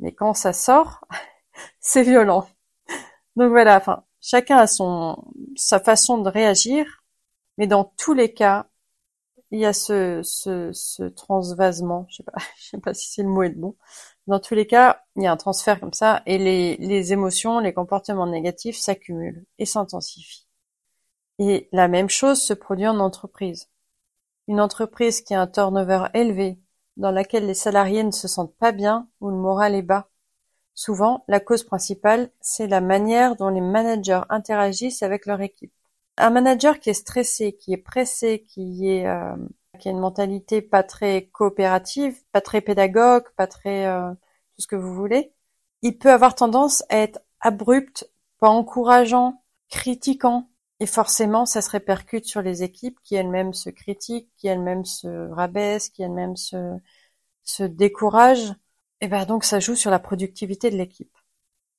Mais 0.00 0.12
quand 0.14 0.34
ça 0.34 0.52
sort, 0.52 1.06
c'est 1.80 2.02
violent. 2.02 2.48
Donc 3.36 3.50
voilà, 3.50 3.76
enfin, 3.78 4.04
chacun 4.20 4.58
a 4.58 4.66
son 4.66 5.24
sa 5.56 5.80
façon 5.80 6.18
de 6.18 6.28
réagir, 6.30 7.04
mais 7.58 7.66
dans 7.66 7.84
tous 7.84 8.14
les 8.14 8.34
cas, 8.34 8.68
il 9.50 9.60
y 9.60 9.66
a 9.66 9.72
ce, 9.72 10.20
ce, 10.24 10.70
ce 10.72 11.04
transvasement, 11.04 12.06
je 12.10 12.16
sais 12.16 12.22
pas, 12.24 12.32
je 12.58 12.70
sais 12.70 12.78
pas 12.78 12.94
si 12.94 13.10
c'est 13.12 13.22
le 13.22 13.28
mot 13.28 13.42
est 13.42 13.50
le 13.50 13.54
bon. 13.56 13.76
Dans 14.26 14.40
tous 14.40 14.54
les 14.54 14.66
cas, 14.66 15.02
il 15.16 15.22
y 15.24 15.26
a 15.26 15.32
un 15.32 15.36
transfert 15.36 15.80
comme 15.80 15.92
ça, 15.92 16.22
et 16.26 16.38
les, 16.38 16.76
les 16.78 17.12
émotions, 17.12 17.60
les 17.60 17.74
comportements 17.74 18.26
négatifs 18.26 18.78
s'accumulent 18.78 19.44
et 19.58 19.66
s'intensifient. 19.66 20.46
Et 21.38 21.68
la 21.72 21.88
même 21.88 22.08
chose 22.10 22.42
se 22.42 22.54
produit 22.54 22.86
en 22.88 22.98
entreprise. 23.00 23.68
Une 24.48 24.60
entreprise 24.60 25.20
qui 25.20 25.34
a 25.34 25.40
un 25.40 25.46
turnover 25.46 26.06
élevé, 26.14 26.58
dans 26.96 27.10
laquelle 27.10 27.46
les 27.46 27.54
salariés 27.54 28.04
ne 28.04 28.10
se 28.10 28.28
sentent 28.28 28.56
pas 28.56 28.72
bien 28.72 29.08
ou 29.20 29.30
le 29.30 29.36
moral 29.36 29.74
est 29.74 29.82
bas. 29.82 30.08
Souvent, 30.74 31.24
la 31.28 31.40
cause 31.40 31.64
principale, 31.64 32.30
c'est 32.40 32.66
la 32.66 32.80
manière 32.80 33.36
dont 33.36 33.48
les 33.48 33.60
managers 33.60 34.22
interagissent 34.28 35.02
avec 35.02 35.26
leur 35.26 35.40
équipe. 35.40 35.72
Un 36.16 36.30
manager 36.30 36.80
qui 36.80 36.90
est 36.90 36.94
stressé, 36.94 37.54
qui 37.54 37.72
est 37.72 37.78
pressé, 37.78 38.44
qui 38.48 38.88
est 38.88 39.06
euh, 39.06 39.36
a 39.84 39.90
une 39.90 39.98
mentalité 39.98 40.62
pas 40.62 40.82
très 40.82 41.26
coopérative, 41.32 42.22
pas 42.32 42.40
très 42.40 42.60
pédagogue, 42.60 43.24
pas 43.36 43.46
très 43.46 43.86
euh, 43.86 44.10
tout 44.54 44.62
ce 44.62 44.66
que 44.66 44.76
vous 44.76 44.94
voulez, 44.94 45.32
il 45.82 45.98
peut 45.98 46.10
avoir 46.10 46.34
tendance 46.34 46.84
à 46.88 46.98
être 46.98 47.20
abrupt, 47.40 48.08
pas 48.38 48.48
encourageant, 48.48 49.42
critiquant, 49.68 50.48
et 50.80 50.86
forcément, 50.86 51.46
ça 51.46 51.62
se 51.62 51.70
répercute 51.70 52.26
sur 52.26 52.42
les 52.42 52.62
équipes 52.62 52.98
qui 53.04 53.14
elles-mêmes 53.14 53.54
se 53.54 53.70
critiquent, 53.70 54.30
qui 54.36 54.48
elles-mêmes 54.48 54.84
se 54.84 55.30
rabaissent, 55.30 55.88
qui 55.88 56.02
elles-mêmes 56.02 56.36
se, 56.36 56.76
se 57.44 57.62
découragent. 57.64 58.54
Et 59.00 59.08
ben 59.08 59.24
donc 59.26 59.44
ça 59.44 59.60
joue 59.60 59.76
sur 59.76 59.90
la 59.90 59.98
productivité 59.98 60.70
de 60.70 60.76
l'équipe. 60.76 61.16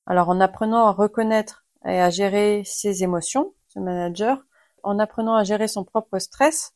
Alors 0.06 0.28
en 0.28 0.40
apprenant 0.40 0.86
à 0.86 0.92
reconnaître 0.92 1.66
et 1.84 2.00
à 2.00 2.10
gérer 2.10 2.62
ses 2.64 3.02
émotions, 3.02 3.54
ce 3.68 3.80
manager, 3.80 4.42
en 4.82 4.98
apprenant 4.98 5.34
à 5.34 5.44
gérer 5.44 5.68
son 5.68 5.84
propre 5.84 6.18
stress 6.18 6.74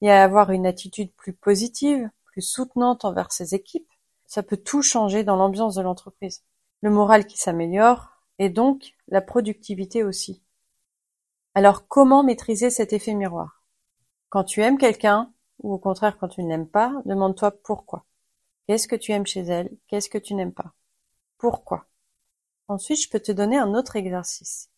et 0.00 0.10
à 0.10 0.22
avoir 0.24 0.50
une 0.50 0.66
attitude 0.66 1.12
plus 1.14 1.34
positive, 1.34 2.08
plus 2.24 2.42
soutenante 2.42 3.04
envers 3.04 3.32
ses 3.32 3.54
équipes, 3.54 3.88
ça 4.26 4.42
peut 4.42 4.56
tout 4.56 4.82
changer 4.82 5.24
dans 5.24 5.36
l'ambiance 5.36 5.74
de 5.74 5.82
l'entreprise. 5.82 6.44
Le 6.82 6.90
moral 6.90 7.26
qui 7.26 7.36
s'améliore 7.36 8.10
et 8.38 8.48
donc 8.48 8.94
la 9.08 9.20
productivité 9.20 10.04
aussi. 10.04 10.42
Alors 11.60 11.86
comment 11.88 12.22
maîtriser 12.22 12.70
cet 12.70 12.94
effet 12.94 13.12
miroir? 13.12 13.62
Quand 14.30 14.44
tu 14.44 14.62
aimes 14.62 14.78
quelqu'un, 14.78 15.30
ou 15.62 15.74
au 15.74 15.78
contraire 15.78 16.16
quand 16.16 16.28
tu 16.28 16.42
ne 16.42 16.48
l'aimes 16.48 16.66
pas, 16.66 17.02
demande-toi 17.04 17.50
pourquoi. 17.50 18.06
Qu'est-ce 18.66 18.88
que 18.88 18.96
tu 18.96 19.12
aimes 19.12 19.26
chez 19.26 19.40
elle? 19.40 19.70
Qu'est-ce 19.86 20.08
que 20.08 20.16
tu 20.16 20.32
n'aimes 20.32 20.54
pas? 20.54 20.72
Pourquoi? 21.36 21.84
Ensuite, 22.68 23.02
je 23.02 23.10
peux 23.10 23.20
te 23.20 23.30
donner 23.30 23.58
un 23.58 23.74
autre 23.74 23.96
exercice, 23.96 24.70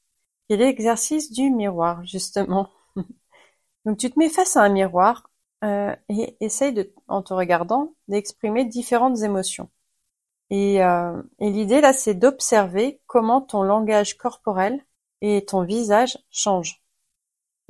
qui 0.49 0.55
est 0.55 0.57
l'exercice 0.57 1.31
du 1.31 1.51
miroir, 1.51 2.05
justement. 2.05 2.69
Donc 3.85 3.99
tu 3.99 4.11
te 4.11 4.19
mets 4.19 4.29
face 4.29 4.57
à 4.57 4.65
un 4.65 4.69
miroir 4.69 5.31
euh, 5.63 5.95
et 6.09 6.37
essaye, 6.41 6.73
de, 6.73 6.93
en 7.07 7.23
te 7.23 7.33
regardant, 7.33 7.95
d'exprimer 8.09 8.65
différentes 8.65 9.23
émotions. 9.23 9.71
Et, 10.51 10.83
euh, 10.83 11.23
et 11.39 11.49
l'idée 11.53 11.81
là, 11.81 11.93
c'est 11.93 12.15
d'observer 12.15 13.01
comment 13.07 13.41
ton 13.41 13.63
langage 13.63 14.19
corporel 14.19 14.85
et 15.23 15.45
ton 15.47 15.63
visage 15.63 16.19
change. 16.31 16.83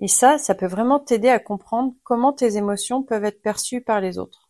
Et 0.01 0.09
ça, 0.09 0.39
ça 0.39 0.57
peut 0.57 0.67
vraiment 0.67 0.99
t'aider 0.99 1.29
à 1.29 1.39
comprendre 1.39 1.95
comment 2.03 2.33
tes 2.33 2.57
émotions 2.57 3.05
peuvent 3.05 3.25
être 3.25 3.43
perçues 3.43 3.83
par 3.83 4.01
les 4.01 4.19
autres. 4.19 4.49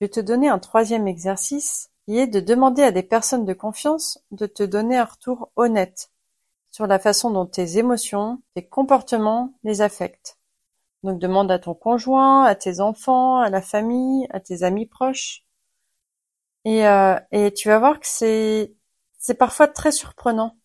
Je 0.00 0.06
vais 0.06 0.10
te 0.10 0.18
donner 0.18 0.48
un 0.48 0.58
troisième 0.58 1.06
exercice 1.06 1.90
qui 2.04 2.18
est 2.18 2.26
de 2.26 2.40
demander 2.40 2.82
à 2.82 2.90
des 2.90 3.04
personnes 3.04 3.44
de 3.44 3.52
confiance 3.52 4.18
de 4.32 4.46
te 4.46 4.64
donner 4.64 4.96
un 4.96 5.04
retour 5.04 5.52
honnête 5.54 6.10
sur 6.72 6.86
la 6.86 6.98
façon 6.98 7.30
dont 7.30 7.46
tes 7.46 7.78
émotions, 7.78 8.42
tes 8.54 8.66
comportements 8.66 9.52
les 9.62 9.82
affectent. 9.82 10.38
Donc 11.04 11.20
demande 11.20 11.50
à 11.52 11.58
ton 11.58 11.74
conjoint, 11.74 12.44
à 12.44 12.54
tes 12.54 12.80
enfants, 12.80 13.38
à 13.38 13.50
la 13.50 13.62
famille, 13.62 14.26
à 14.30 14.40
tes 14.40 14.62
amis 14.62 14.86
proches. 14.86 15.44
Et, 16.64 16.86
euh, 16.86 17.18
et 17.30 17.52
tu 17.52 17.68
vas 17.68 17.78
voir 17.78 18.00
que 18.00 18.06
c'est 18.06 18.74
c'est 19.18 19.34
parfois 19.34 19.68
très 19.68 19.92
surprenant 19.92 20.56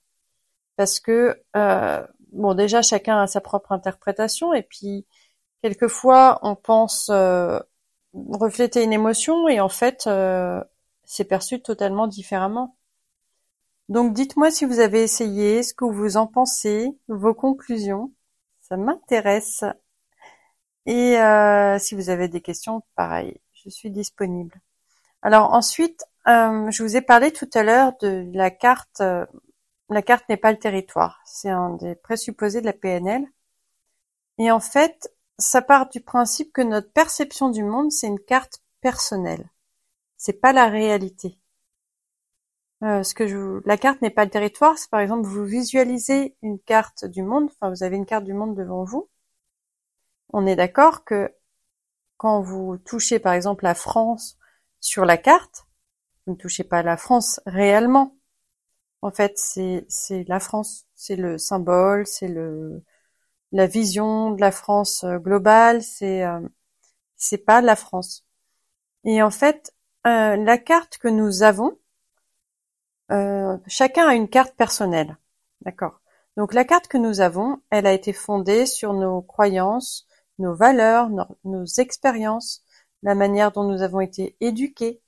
parce 0.78 1.00
que 1.02 1.42
euh, 1.58 2.08
bon 2.32 2.54
déjà 2.54 2.82
chacun 2.82 3.22
a 3.22 3.28
sa 3.28 3.42
propre 3.42 3.74
interprétation 3.74 4.54
et 4.54 4.64
puis 4.64 5.06
quelquefois 5.62 6.40
on 6.44 6.56
pense 6.56 7.10
euh, 7.10 7.60
refléter 8.14 8.84
une 8.84 8.94
émotion 8.94 9.48
et 9.50 9.60
en 9.60 9.70
fait 9.70 10.08
euh, 10.08 10.64
c'est 11.04 11.26
perçu 11.26 11.62
totalement 11.62 12.08
différemment. 12.08 12.78
Donc 13.90 14.14
dites-moi 14.14 14.52
si 14.52 14.66
vous 14.66 14.80
avez 14.80 15.04
essayé, 15.04 15.64
ce 15.64 15.74
que 15.74 15.86
vous 15.86 16.18
en 16.18 16.28
pensez, 16.28 16.90
vos 17.08 17.34
conclusions, 17.34 18.14
ça 18.62 18.78
m'intéresse. 18.78 19.64
Et 20.86 21.20
euh, 21.20 21.80
si 21.80 21.96
vous 21.96 22.10
avez 22.10 22.28
des 22.28 22.42
questions, 22.42 22.84
pareil, 22.96 23.40
je 23.54 23.70
suis 23.70 23.92
disponible. 23.92 24.62
Alors 25.22 25.54
ensuite, 25.54 26.04
euh, 26.28 26.70
je 26.72 26.84
vous 26.84 26.98
ai 26.98 27.02
parlé 27.02 27.32
tout 27.32 27.50
à 27.54 27.64
l'heure 27.64 27.94
de 28.02 28.30
la 28.34 28.52
carte. 28.52 29.02
La 29.90 30.02
carte 30.02 30.28
n'est 30.30 30.38
pas 30.38 30.52
le 30.52 30.60
territoire, 30.60 31.22
c'est 31.26 31.50
un 31.50 31.72
des 31.76 31.96
présupposés 31.96 32.62
de 32.62 32.66
la 32.66 32.74
PNL. 32.74 33.26
Et 34.38 34.52
en 34.52 34.60
fait, 34.60 35.14
ça 35.40 35.62
part 35.62 35.90
du 35.90 36.02
principe 36.02 36.54
que 36.54 36.62
notre 36.62 36.92
perception 36.92 37.50
du 37.50 37.64
monde, 37.64 37.92
c'est 37.92 38.08
une 38.08 38.20
carte 38.20 38.62
personnelle. 38.82 39.50
C'est 40.18 40.42
pas 40.42 40.54
la 40.54 40.68
réalité. 40.68 41.40
Euh, 42.84 43.02
ce 43.04 43.14
que 43.16 43.62
la 43.66 43.78
carte 43.78 44.02
n'est 44.02 44.12
pas 44.12 44.26
le 44.26 44.32
territoire. 44.32 44.78
C'est 44.78 44.90
par 44.90 45.00
exemple 45.00 45.28
vous 45.28 45.46
visualisez 45.46 46.36
une 46.44 46.60
carte 46.60 47.06
du 47.06 47.24
monde. 47.24 47.50
Enfin, 47.54 47.70
vous 47.72 47.84
avez 47.84 47.96
une 47.98 48.06
carte 48.06 48.26
du 48.26 48.34
monde 48.34 48.56
devant 48.56 48.84
vous. 48.84 49.10
On 50.34 50.46
est 50.46 50.56
d'accord 50.56 51.04
que 51.04 51.34
quand 52.18 52.42
vous 52.42 52.78
touchez 52.78 53.20
par 53.20 53.34
exemple 53.34 53.64
la 53.64 53.76
France 53.76 54.38
sur 54.80 55.06
la 55.06 55.18
carte, 55.18 55.68
vous 56.26 56.34
ne 56.34 56.38
touchez 56.38 56.64
pas 56.64 56.84
la 56.84 56.98
France 56.98 57.42
réellement. 57.46 58.17
En 59.02 59.12
fait, 59.12 59.38
c'est 59.38 59.86
la 60.28 60.40
France, 60.40 60.86
c'est 60.96 61.16
le 61.16 61.38
symbole, 61.38 62.06
c'est 62.08 62.30
la 63.52 63.68
vision 63.68 64.32
de 64.32 64.42
la 64.42 64.52
France 64.52 65.04
euh, 65.04 65.18
globale, 65.20 65.82
c'est 65.84 66.24
euh, 66.24 66.40
pas 67.46 67.62
la 67.62 67.76
France. 67.76 68.26
Et 69.06 69.22
en 69.24 69.32
fait, 69.32 69.74
euh, 70.08 70.38
la 70.38 70.58
carte 70.58 70.98
que 70.98 71.08
nous 71.08 71.44
avons, 71.44 71.78
euh, 73.12 73.58
chacun 73.68 74.08
a 74.08 74.16
une 74.16 74.30
carte 74.30 74.56
personnelle. 74.56 75.18
D'accord? 75.62 76.02
Donc 76.38 76.54
la 76.54 76.66
carte 76.66 76.88
que 76.88 76.98
nous 76.98 77.22
avons, 77.22 77.62
elle 77.70 77.88
a 77.88 77.94
été 77.94 78.14
fondée 78.14 78.66
sur 78.66 78.94
nos 78.94 79.22
croyances, 79.22 80.08
nos 80.40 80.56
valeurs, 80.56 81.10
nos, 81.44 81.66
expériences, 81.78 82.64
la 83.04 83.16
manière 83.16 83.52
dont 83.52 83.64
nous 83.64 83.82
avons 83.82 84.02
été 84.02 84.36
éduqués. 84.42 85.02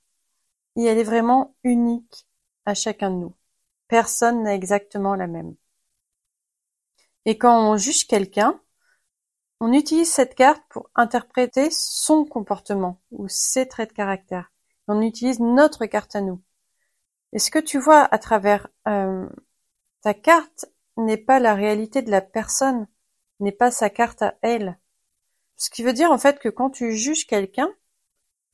Et 0.76 0.84
elle 0.84 0.98
est 0.98 1.04
vraiment 1.04 1.54
unique 1.64 2.26
à 2.66 2.74
chacun 2.74 3.10
de 3.10 3.16
nous. 3.16 3.34
Personne 3.90 4.44
n'a 4.44 4.54
exactement 4.54 5.16
la 5.16 5.26
même. 5.26 5.56
Et 7.24 7.36
quand 7.36 7.72
on 7.72 7.76
juge 7.76 8.06
quelqu'un, 8.06 8.60
on 9.58 9.72
utilise 9.72 10.08
cette 10.08 10.36
carte 10.36 10.62
pour 10.68 10.88
interpréter 10.94 11.70
son 11.72 12.24
comportement 12.24 13.00
ou 13.10 13.26
ses 13.26 13.66
traits 13.66 13.90
de 13.90 13.94
caractère. 13.94 14.52
On 14.86 15.02
utilise 15.02 15.40
notre 15.40 15.86
carte 15.86 16.14
à 16.14 16.20
nous. 16.20 16.40
Et 17.32 17.40
ce 17.40 17.50
que 17.50 17.58
tu 17.58 17.80
vois 17.80 18.02
à 18.02 18.18
travers 18.18 18.68
euh, 18.86 19.28
ta 20.02 20.14
carte 20.14 20.66
n'est 20.96 21.16
pas 21.16 21.40
la 21.40 21.56
réalité 21.56 22.00
de 22.00 22.12
la 22.12 22.20
personne, 22.20 22.86
n'est 23.40 23.50
pas 23.50 23.72
sa 23.72 23.90
carte 23.90 24.22
à 24.22 24.36
elle? 24.42 24.78
Ce 25.56 25.68
qui 25.68 25.82
veut 25.82 25.94
dire 25.94 26.12
en 26.12 26.18
fait 26.18 26.38
que 26.38 26.48
quand 26.48 26.70
tu 26.70 26.92
juges 26.92 27.26
quelqu'un, 27.26 27.74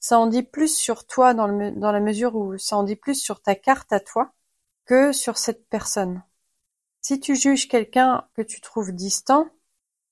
ça 0.00 0.18
en 0.18 0.28
dit 0.28 0.44
plus 0.44 0.74
sur 0.74 1.06
toi 1.06 1.34
dans, 1.34 1.46
la 1.46 2.00
mesure 2.00 2.36
où 2.36 2.56
ça 2.56 2.78
en 2.78 2.84
dit 2.84 2.96
plus 2.96 3.20
sur 3.20 3.42
ta 3.42 3.54
carte 3.54 3.92
à 3.92 4.00
toi 4.00 4.32
que 4.86 5.12
sur 5.12 5.38
cette 5.38 5.68
personne. 5.68 6.22
Si 7.02 7.20
tu 7.20 7.36
juges 7.36 7.68
quelqu'un 7.68 8.26
que 8.34 8.42
tu 8.42 8.60
trouves 8.60 8.92
distant, 8.92 9.48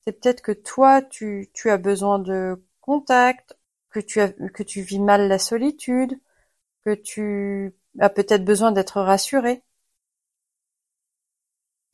c'est 0.05 0.13
peut-être 0.21 0.43
que 0.43 0.53
toi 0.53 1.03
tu, 1.03 1.51
as 1.67 1.79
besoin 1.79 2.19
de 2.19 2.63
contact, 2.81 3.57
que 3.91 4.01
tu 4.01 4.21
as, 4.21 4.31
que 4.31 4.63
tu 4.63 4.83
vis 4.83 5.01
mal 5.01 5.29
la 5.29 5.39
solitude, 5.39 6.21
que 6.85 6.95
tu 6.95 7.75
a 8.01 8.11
peut-être 8.11 8.45
besoin 8.45 8.73
d'être 8.73 9.01
rassuré. 9.01 9.63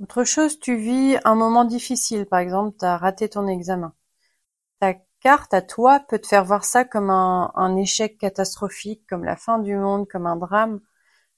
Autre 0.01 0.25
chose, 0.25 0.59
tu 0.59 0.77
vis 0.77 1.19
un 1.25 1.35
moment 1.35 1.65
difficile, 1.65 2.27
par 2.27 2.41
exemple, 2.41 2.77
tu 2.79 2.85
as 2.87 2.97
raté 2.97 3.29
ton 3.29 3.47
examen. 3.47 3.95
Ta 4.81 4.95
carte 5.21 5.55
à 5.55 5.63
toi 5.63 6.01
peut 6.01 6.19
te 6.19 6.27
faire 6.27 6.45
voir 6.45 6.65
ça 6.65 6.85
comme 6.85 7.11
un, 7.11 7.77
échec 7.77 8.19
catastrophique, 8.19 9.07
comme 9.09 9.25
la 9.25 9.37
fin 9.37 9.59
du 9.59 9.77
monde, 9.77 10.09
comme 10.09 10.27
un 10.27 10.37
drame, 10.37 10.81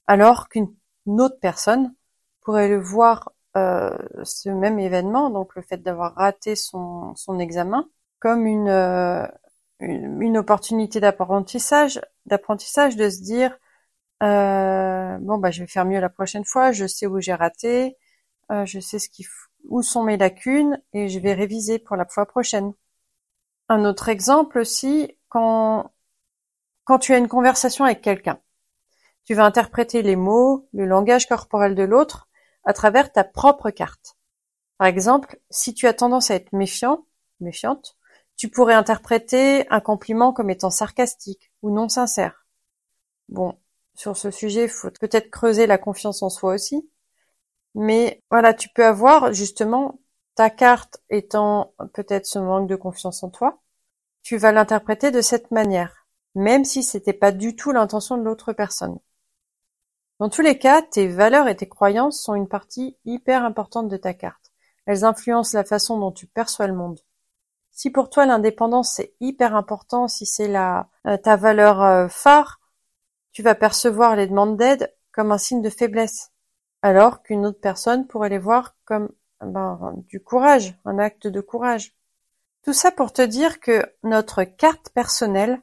alors 0.07 0.49
qu'une 0.49 0.73
autre 1.07 1.39
personne 1.39 1.93
pourrait 2.41 2.69
le 2.69 2.79
voir 2.79 3.31
euh, 3.57 3.95
ce 4.23 4.49
même 4.49 4.79
événement, 4.79 5.29
donc 5.29 5.55
le 5.55 5.61
fait 5.61 5.77
d'avoir 5.77 6.15
raté 6.15 6.55
son, 6.55 7.15
son 7.15 7.39
examen, 7.39 7.87
comme 8.19 8.45
une, 8.47 8.69
euh, 8.69 9.27
une, 9.79 10.21
une 10.21 10.37
opportunité 10.37 10.99
d'apprentissage, 10.99 12.01
d'apprentissage 12.25 12.95
de 12.95 13.09
se 13.09 13.21
dire 13.21 13.57
euh, 14.23 15.17
bon 15.19 15.37
bah 15.37 15.51
je 15.51 15.61
vais 15.61 15.67
faire 15.67 15.85
mieux 15.85 15.99
la 15.99 16.09
prochaine 16.09 16.45
fois, 16.45 16.71
je 16.71 16.87
sais 16.87 17.07
où 17.07 17.19
j'ai 17.19 17.33
raté, 17.33 17.97
euh, 18.51 18.65
je 18.65 18.79
sais 18.79 18.99
ce 18.99 19.09
qui 19.09 19.25
où 19.69 19.81
sont 19.81 20.03
mes 20.03 20.17
lacunes 20.17 20.81
et 20.93 21.09
je 21.09 21.19
vais 21.19 21.33
réviser 21.33 21.79
pour 21.79 21.95
la 21.97 22.05
fois 22.05 22.25
prochaine. 22.25 22.73
Un 23.69 23.85
autre 23.85 24.09
exemple 24.09 24.59
aussi, 24.59 25.17
quand 25.29 25.91
quand 26.85 26.99
tu 26.99 27.13
as 27.13 27.17
une 27.17 27.27
conversation 27.27 27.85
avec 27.85 28.01
quelqu'un, 28.01 28.39
tu 29.25 29.33
vas 29.35 29.45
interpréter 29.45 30.01
les 30.01 30.15
mots, 30.15 30.67
le 30.73 30.85
langage 30.85 31.27
corporel 31.27 31.75
de 31.75 31.83
l'autre 31.83 32.29
à 32.65 32.73
travers 32.73 33.11
ta 33.11 33.23
propre 33.23 33.69
carte. 33.69 34.17
Par 34.77 34.87
exemple, 34.87 35.39
si 35.49 35.73
tu 35.73 35.87
as 35.87 35.93
tendance 35.93 36.31
à 36.31 36.35
être 36.35 36.53
méfiant, 36.53 37.05
méfiante, 37.39 37.97
tu 38.35 38.49
pourrais 38.49 38.73
interpréter 38.73 39.67
un 39.69 39.79
compliment 39.79 40.33
comme 40.33 40.49
étant 40.49 40.69
sarcastique 40.69 41.51
ou 41.61 41.71
non 41.71 41.87
sincère. 41.89 42.45
Bon, 43.29 43.57
sur 43.95 44.17
ce 44.17 44.31
sujet, 44.31 44.63
il 44.63 44.69
faut 44.69 44.89
peut-être 44.91 45.29
creuser 45.29 45.67
la 45.67 45.77
confiance 45.77 46.23
en 46.23 46.29
soi 46.29 46.53
aussi. 46.53 46.89
Mais 47.75 48.21
voilà, 48.29 48.53
tu 48.53 48.69
peux 48.69 48.85
avoir 48.85 49.33
justement 49.33 49.99
ta 50.35 50.49
carte 50.49 51.01
étant 51.09 51.73
peut-être 51.93 52.25
ce 52.25 52.39
manque 52.39 52.67
de 52.67 52.75
confiance 52.75 53.23
en 53.23 53.29
toi. 53.29 53.61
Tu 54.23 54.37
vas 54.37 54.51
l'interpréter 54.51 55.11
de 55.11 55.21
cette 55.21 55.51
manière, 55.51 56.07
même 56.35 56.65
si 56.65 56.83
c'était 56.83 57.13
pas 57.13 57.31
du 57.31 57.55
tout 57.55 57.71
l'intention 57.71 58.17
de 58.17 58.23
l'autre 58.23 58.53
personne. 58.53 58.99
Dans 60.23 60.29
tous 60.29 60.41
les 60.41 60.57
cas, 60.57 60.81
tes 60.81 61.09
valeurs 61.09 61.49
et 61.49 61.55
tes 61.57 61.67
croyances 61.67 62.21
sont 62.21 62.33
une 62.33 62.47
partie 62.47 62.97
hyper 63.03 63.43
importante 63.43 63.89
de 63.89 63.97
ta 63.97 64.13
carte. 64.13 64.53
Elles 64.85 65.03
influencent 65.03 65.57
la 65.57 65.65
façon 65.65 65.99
dont 65.99 66.13
tu 66.13 66.27
perçois 66.27 66.67
le 66.67 66.73
monde. 66.73 67.01
Si 67.71 67.89
pour 67.89 68.09
toi 68.09 68.25
l'indépendance 68.25 68.93
c'est 68.93 69.15
hyper 69.19 69.53
important, 69.53 70.07
si 70.07 70.25
c'est 70.25 70.47
la 70.47 70.87
euh, 71.07 71.17
ta 71.17 71.35
valeur 71.35 71.81
euh, 71.81 72.07
phare, 72.07 72.61
tu 73.33 73.43
vas 73.43 73.53
percevoir 73.53 74.15
les 74.15 74.27
demandes 74.27 74.55
d'aide 74.55 74.95
comme 75.11 75.33
un 75.33 75.37
signe 75.37 75.61
de 75.61 75.69
faiblesse, 75.69 76.31
alors 76.81 77.21
qu'une 77.21 77.45
autre 77.45 77.59
personne 77.59 78.07
pourrait 78.07 78.29
les 78.29 78.39
voir 78.39 78.77
comme 78.85 79.09
ben, 79.41 79.93
du 80.07 80.23
courage, 80.23 80.79
un 80.85 80.99
acte 80.99 81.27
de 81.27 81.41
courage. 81.41 81.97
Tout 82.63 82.71
ça 82.71 82.91
pour 82.91 83.11
te 83.11 83.23
dire 83.23 83.59
que 83.59 83.83
notre 84.03 84.45
carte 84.45 84.89
personnelle, 84.91 85.61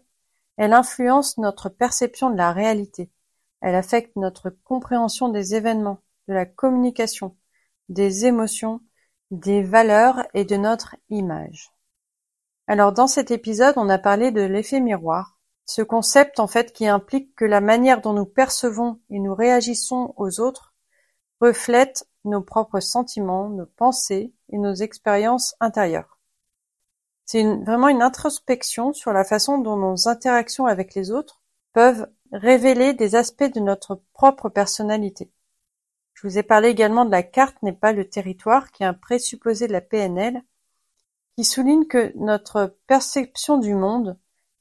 elle 0.58 0.74
influence 0.74 1.38
notre 1.38 1.70
perception 1.70 2.28
de 2.28 2.36
la 2.36 2.52
réalité. 2.52 3.10
Elle 3.60 3.74
affecte 3.74 4.16
notre 4.16 4.50
compréhension 4.50 5.28
des 5.28 5.54
événements, 5.54 6.02
de 6.28 6.34
la 6.34 6.46
communication, 6.46 7.36
des 7.88 8.26
émotions, 8.26 8.80
des 9.30 9.62
valeurs 9.62 10.26
et 10.34 10.44
de 10.44 10.56
notre 10.56 10.96
image. 11.08 11.72
Alors 12.66 12.92
dans 12.92 13.06
cet 13.06 13.30
épisode, 13.30 13.74
on 13.76 13.88
a 13.88 13.98
parlé 13.98 14.30
de 14.30 14.42
l'effet 14.42 14.80
miroir, 14.80 15.40
ce 15.70 15.82
concept 15.82 16.40
en 16.40 16.48
fait 16.48 16.72
qui 16.72 16.88
implique 16.88 17.34
que 17.36 17.44
la 17.44 17.60
manière 17.60 18.00
dont 18.00 18.12
nous 18.12 18.26
percevons 18.26 19.00
et 19.08 19.20
nous 19.20 19.36
réagissons 19.36 20.14
aux 20.16 20.40
autres 20.40 20.74
reflète 21.40 22.08
nos 22.24 22.42
propres 22.42 22.80
sentiments, 22.80 23.48
nos 23.48 23.66
pensées 23.66 24.34
et 24.48 24.58
nos 24.58 24.74
expériences 24.74 25.54
intérieures. 25.60 26.18
C'est 27.24 27.44
vraiment 27.44 27.86
une 27.86 28.02
introspection 28.02 28.92
sur 28.92 29.12
la 29.12 29.22
façon 29.22 29.58
dont 29.58 29.76
nos 29.76 30.08
interactions 30.08 30.66
avec 30.66 30.96
les 30.96 31.12
autres 31.12 31.39
peuvent 31.72 32.08
révéler 32.32 32.94
des 32.94 33.14
aspects 33.14 33.52
de 33.52 33.60
notre 33.60 34.02
propre 34.12 34.48
personnalité. 34.48 35.30
Je 36.14 36.26
vous 36.26 36.38
ai 36.38 36.42
parlé 36.42 36.68
également 36.68 37.04
de 37.04 37.10
la 37.10 37.22
carte 37.22 37.62
n'est 37.62 37.72
pas 37.72 37.92
le 37.92 38.08
territoire, 38.08 38.70
qui 38.72 38.82
est 38.82 38.86
un 38.86 38.94
présupposé 38.94 39.66
de 39.66 39.72
la 39.72 39.80
PNL, 39.80 40.42
qui 41.36 41.44
souligne 41.44 41.86
que 41.86 42.12
notre 42.16 42.76
perception 42.86 43.58
du 43.58 43.74
monde 43.74 44.18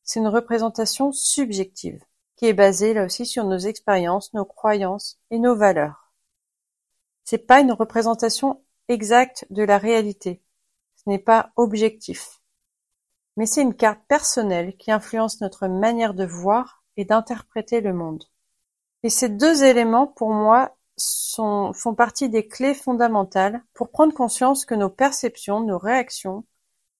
c'est 0.09 0.21
une 0.21 0.27
représentation 0.27 1.11
subjective, 1.11 2.03
qui 2.35 2.47
est 2.47 2.53
basée 2.53 2.95
là 2.95 3.05
aussi 3.05 3.27
sur 3.27 3.43
nos 3.45 3.59
expériences, 3.59 4.33
nos 4.33 4.43
croyances 4.43 5.19
et 5.29 5.37
nos 5.37 5.55
valeurs. 5.55 6.11
C'est 7.25 7.45
pas 7.45 7.59
une 7.59 7.71
représentation 7.71 8.63
exacte 8.87 9.45
de 9.51 9.61
la 9.61 9.77
réalité. 9.77 10.41
Ce 10.95 11.07
n'est 11.07 11.19
pas 11.19 11.51
objectif. 11.57 12.41
Mais 13.37 13.45
c'est 13.45 13.61
une 13.61 13.75
carte 13.75 14.01
personnelle 14.07 14.75
qui 14.77 14.91
influence 14.91 15.41
notre 15.41 15.67
manière 15.67 16.15
de 16.15 16.25
voir 16.25 16.78
et 16.99 17.05
d'interpréter 17.05 17.79
le 17.79 17.93
monde. 17.93 18.25
Et 19.03 19.09
ces 19.09 19.29
deux 19.29 19.63
éléments, 19.63 20.05
pour 20.05 20.31
moi, 20.31 20.75
sont, 20.97 21.71
font 21.71 21.95
partie 21.95 22.27
des 22.27 22.45
clés 22.45 22.73
fondamentales 22.73 23.63
pour 23.73 23.89
prendre 23.89 24.13
conscience 24.13 24.65
que 24.65 24.75
nos 24.75 24.89
perceptions, 24.89 25.61
nos 25.61 25.77
réactions, 25.77 26.43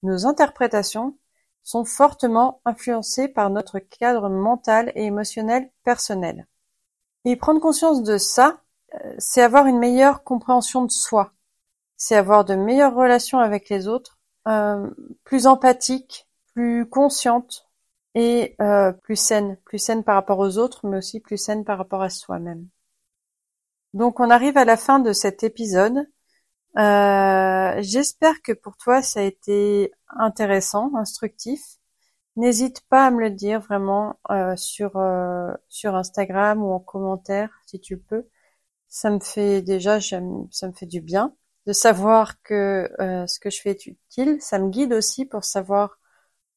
nos 0.02 0.26
interprétations 0.26 1.18
sont 1.64 1.84
fortement 1.84 2.62
influencées 2.64 3.28
par 3.28 3.50
notre 3.50 3.80
cadre 3.80 4.30
mental 4.30 4.94
et 4.96 5.04
émotionnel 5.04 5.70
personnel. 5.84 6.48
Et 7.26 7.36
prendre 7.36 7.60
conscience 7.60 8.02
de 8.02 8.18
ça, 8.18 8.62
euh, 8.96 9.16
c'est 9.18 9.42
avoir 9.42 9.66
une 9.66 9.80
meilleure 9.80 10.24
compréhension 10.24 10.86
de 10.86 10.92
soi, 10.92 11.34
c'est 11.98 12.16
avoir 12.16 12.46
de 12.46 12.56
meilleures 12.56 12.96
relations 12.96 13.40
avec 13.40 13.68
les 13.68 13.90
autres, 13.90 14.18
euh, 14.48 14.90
plus 15.26 15.46
empathique, 15.46 16.26
plus 16.54 16.88
consciente 16.88 17.69
euh, 18.62 18.92
plus 18.92 19.16
saine, 19.16 19.58
plus 19.66 19.80
saine 19.80 20.04
par 20.04 20.16
rapport 20.16 20.40
aux 20.40 20.58
autres, 20.58 20.88
mais 20.88 20.98
aussi 20.98 21.20
plus 21.20 21.38
saine 21.38 21.64
par 21.66 21.78
rapport 21.78 22.02
à 22.02 22.10
soi-même. 22.10 22.68
Donc 23.94 24.20
on 24.20 24.30
arrive 24.30 24.58
à 24.58 24.66
la 24.66 24.78
fin 24.78 25.00
de 25.00 25.14
cet 25.14 25.44
épisode. 25.44 26.08
Euh, 26.78 27.76
j'espère 27.82 28.42
que 28.44 28.54
pour 28.54 28.78
toi 28.78 29.02
ça 29.02 29.22
a 29.22 29.24
été 29.24 29.92
intéressant, 30.10 30.92
instructif. 30.96 31.62
N'hésite 32.36 32.82
pas 32.90 33.08
à 33.08 33.12
me 33.12 33.20
le 33.22 33.32
dire 33.32 33.60
vraiment 33.62 34.20
euh, 34.32 34.56
sur 34.56 34.92
sur 35.70 35.96
Instagram 35.96 36.64
ou 36.64 36.72
en 36.72 36.80
commentaire 36.80 37.50
si 37.68 37.80
tu 37.80 37.98
peux. 37.98 38.28
Ça 38.90 39.10
me 39.12 39.20
fait 39.20 39.62
déjà, 39.62 40.00
ça 40.02 40.20
me 40.22 40.74
fait 40.74 40.86
du 40.86 41.02
bien 41.02 41.36
de 41.68 41.74
savoir 41.74 42.42
que 42.44 42.90
ce 43.28 43.40
que 43.40 43.50
je 43.50 43.62
fais 43.62 43.72
est 43.72 43.86
utile. 43.88 44.42
Ça 44.42 44.60
me 44.60 44.70
guide 44.70 44.94
aussi 44.94 45.26
pour 45.26 45.44
savoir 45.44 45.99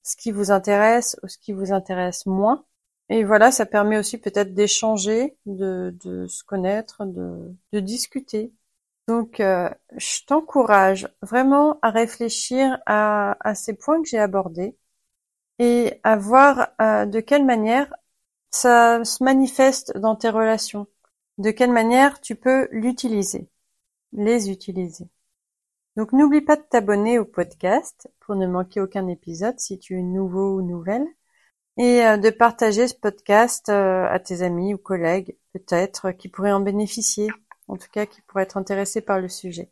ce 0.03 0.17
qui 0.17 0.33
vous 0.33 0.51
intéresse 0.51 1.19
ou 1.23 1.29
ce 1.29 1.39
qui 1.39 1.53
vous 1.53 1.73
intéresse 1.73 2.27
moins. 2.27 2.65
Et 3.09 3.25
voilà, 3.25 3.51
ça 3.53 3.67
permet 3.67 3.99
aussi 3.99 4.19
peut-être 4.19 4.55
d'échanger, 4.55 5.37
de, 5.47 5.95
se 6.29 6.45
connaître, 6.45 7.05
de, 7.05 7.81
discuter. 7.81 8.53
Donc, 9.09 9.41
euh, 9.41 9.69
je 9.97 10.25
t'encourage 10.27 11.09
vraiment 11.23 11.79
à 11.83 11.91
réfléchir 11.91 12.79
à, 12.87 13.37
à, 13.41 13.55
ces 13.55 13.75
points 13.75 14.01
que 14.03 14.09
j'ai 14.09 14.19
abordés 14.19 14.77
et 15.59 16.01
à 16.05 16.17
voir 16.17 16.71
euh, 16.81 17.07
de 17.07 17.21
quelle 17.21 17.45
manière 17.45 17.93
ça 18.51 19.05
se 19.05 19.25
manifeste 19.25 19.97
dans 19.99 20.17
tes 20.17 20.31
relations, 20.31 20.87
de 21.39 21.51
quelle 21.51 21.73
manière 21.73 22.21
tu 22.21 22.37
peux 22.37 22.69
l'utiliser, 22.73 23.49
les 24.13 24.51
utiliser. 24.51 25.09
Donc 25.97 26.13
n'oublie 26.13 26.41
pas 26.41 26.57
de 26.57 26.63
t'abonner 26.63 27.19
au 27.19 27.25
podcast 27.25 28.11
pour 28.21 28.35
ne 28.35 28.47
manquer 28.47 28.81
aucun 28.81 29.09
épisode 29.09 29.61
si 29.61 29.79
tu 29.79 29.99
es 29.99 30.03
nouveau 30.03 30.57
ou 30.57 30.63
nouvelle 30.63 31.07
et 31.77 32.05
euh, 32.05 32.17
de 32.17 32.31
partager 32.31 32.89
ce 32.89 32.95
podcast 32.95 33.69
euh, 33.69 34.07
à 34.09 34.19
tes 34.19 34.43
amis 34.43 34.75
ou 34.75 34.79
collègues 34.79 35.37
peut-être 35.53 36.13
qui 36.13 36.29
pourraient 36.29 36.53
en 36.53 36.61
bénéficier, 36.61 37.29
en 37.69 37.77
tout 37.77 37.89
cas 37.93 38.07
qui 38.07 38.23
pourraient 38.23 38.45
être 38.45 38.57
intéressés 38.57 39.03
par 39.03 39.21
le 39.21 39.29
sujet. 39.29 39.71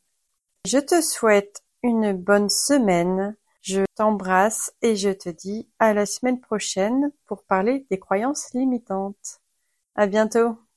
Je 0.66 0.78
te 0.78 1.00
souhaite 1.00 1.62
une 1.82 2.12
bonne 2.12 2.50
semaine, 2.50 3.36
je 3.62 3.82
t'embrasse 3.96 4.72
et 4.82 4.96
je 4.96 5.10
te 5.10 5.30
dis 5.30 5.68
à 5.78 5.94
la 5.94 6.06
semaine 6.06 6.40
prochaine 6.40 7.12
pour 7.26 7.44
parler 7.44 7.86
des 7.90 7.98
croyances 7.98 8.52
limitantes. 8.52 9.40
À 9.94 10.06
bientôt! 10.06 10.69